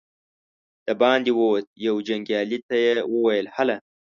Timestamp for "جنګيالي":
2.07-2.57